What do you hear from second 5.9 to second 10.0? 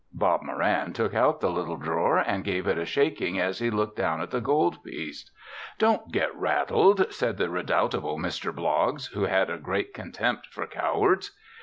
get rattled," said the redoubtable Mr. Bloggs, who had a great